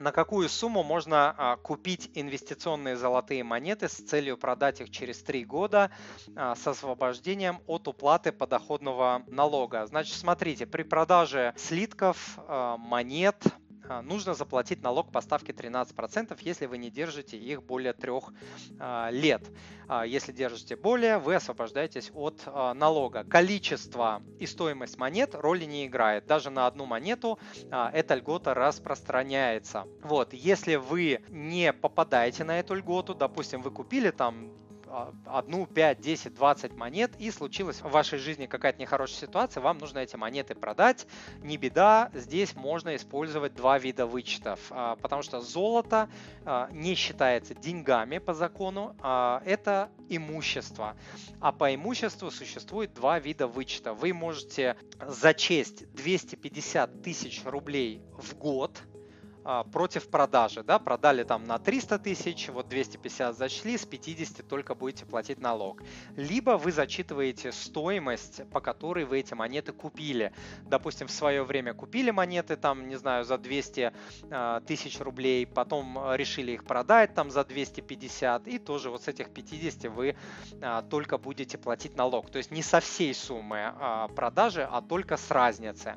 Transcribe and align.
на 0.00 0.12
какую 0.12 0.48
сумму 0.48 0.82
можно 0.82 1.34
а, 1.36 1.56
купить 1.56 2.10
инвестиционные 2.14 2.96
золотые 2.96 3.44
монеты 3.44 3.88
с 3.88 3.92
целью 3.92 4.38
продать 4.38 4.80
их 4.80 4.90
через 4.90 5.22
3 5.22 5.44
года 5.44 5.90
а, 6.34 6.56
с 6.56 6.66
освобождением 6.66 7.60
от 7.66 7.86
уплаты 7.86 8.32
подоходного 8.32 9.22
налога. 9.28 9.86
Значит, 9.86 10.16
смотрите, 10.16 10.66
при 10.66 10.84
продаже 10.84 11.52
слитков, 11.56 12.38
а, 12.48 12.78
монет, 12.78 13.44
нужно 14.02 14.34
заплатить 14.34 14.82
налог 14.82 15.10
по 15.10 15.20
ставке 15.20 15.52
13%, 15.52 16.38
если 16.42 16.66
вы 16.66 16.78
не 16.78 16.90
держите 16.90 17.36
их 17.36 17.62
более 17.62 17.92
трех 17.92 18.32
а, 18.78 19.10
лет. 19.10 19.42
А, 19.88 20.06
если 20.06 20.32
держите 20.32 20.76
более, 20.76 21.18
вы 21.18 21.34
освобождаетесь 21.34 22.10
от 22.14 22.46
налога. 22.74 23.24
Количество 23.24 24.22
и 24.38 24.46
стоимость 24.46 24.98
монет 24.98 25.34
роли 25.34 25.64
не 25.64 25.86
играет. 25.86 26.26
Даже 26.26 26.50
на 26.50 26.66
одну 26.66 26.86
монету 26.86 27.38
эта 27.70 28.14
льгота 28.14 28.54
распространяется. 28.54 29.86
Вот, 30.02 30.32
если 30.32 30.76
вы 30.76 31.22
не 31.28 31.72
попадаете 31.72 32.44
на 32.44 32.58
эту 32.58 32.74
льготу, 32.74 33.14
допустим, 33.14 33.62
вы 33.62 33.70
купили 33.70 34.10
там 34.10 34.52
а, 34.52 34.69
одну, 35.26 35.66
5, 35.66 36.00
10, 36.00 36.34
20 36.34 36.74
монет, 36.74 37.12
и 37.18 37.30
случилась 37.30 37.80
в 37.80 37.90
вашей 37.90 38.18
жизни 38.18 38.46
какая-то 38.46 38.80
нехорошая 38.80 39.20
ситуация, 39.20 39.60
вам 39.60 39.78
нужно 39.78 39.98
эти 39.98 40.16
монеты 40.16 40.54
продать. 40.54 41.06
Не 41.42 41.56
беда, 41.56 42.10
здесь 42.14 42.54
можно 42.54 42.96
использовать 42.96 43.54
два 43.54 43.78
вида 43.78 44.06
вычетов, 44.06 44.60
а, 44.70 44.96
потому 44.96 45.22
что 45.22 45.40
золото 45.40 46.08
а, 46.44 46.68
не 46.72 46.94
считается 46.94 47.54
деньгами 47.54 48.18
по 48.18 48.34
закону, 48.34 48.96
это 49.00 49.90
имущество. 50.08 50.96
А 51.40 51.52
по 51.52 51.74
имуществу 51.74 52.30
существует 52.30 52.92
два 52.94 53.18
вида 53.18 53.46
вычета. 53.46 53.94
Вы 53.94 54.12
можете 54.12 54.76
зачесть 55.00 55.92
250 55.92 57.02
тысяч 57.02 57.42
рублей 57.44 58.02
в 58.18 58.34
год– 58.36 58.78
а, 58.89 58.89
против 59.72 60.08
продажи, 60.08 60.62
да, 60.62 60.78
продали 60.78 61.24
там 61.24 61.44
на 61.44 61.58
300 61.58 61.98
тысяч, 61.98 62.48
вот 62.48 62.68
250 62.68 63.36
зачли, 63.36 63.76
с 63.76 63.86
50 63.86 64.46
только 64.46 64.74
будете 64.74 65.06
платить 65.06 65.40
налог. 65.40 65.82
Либо 66.16 66.52
вы 66.52 66.72
зачитываете 66.72 67.52
стоимость, 67.52 68.42
по 68.50 68.60
которой 68.60 69.04
вы 69.04 69.20
эти 69.20 69.34
монеты 69.34 69.72
купили. 69.72 70.32
Допустим, 70.62 71.06
в 71.08 71.10
свое 71.10 71.42
время 71.42 71.74
купили 71.74 72.10
монеты 72.10 72.56
там, 72.56 72.88
не 72.88 72.96
знаю, 72.96 73.24
за 73.24 73.38
200 73.38 73.92
а, 74.30 74.60
тысяч 74.60 75.00
рублей, 75.00 75.46
потом 75.46 75.98
решили 76.14 76.52
их 76.52 76.64
продать 76.64 77.14
там 77.14 77.30
за 77.30 77.44
250, 77.44 78.48
и 78.48 78.58
тоже 78.58 78.90
вот 78.90 79.02
с 79.02 79.08
этих 79.08 79.30
50 79.30 79.90
вы 79.92 80.16
а, 80.60 80.82
только 80.82 81.18
будете 81.18 81.58
платить 81.58 81.96
налог. 81.96 82.30
То 82.30 82.38
есть 82.38 82.50
не 82.50 82.62
со 82.62 82.80
всей 82.80 83.14
суммы 83.14 83.72
продажи, 84.14 84.68
а 84.70 84.80
только 84.82 85.16
с 85.16 85.30
разницы. 85.30 85.96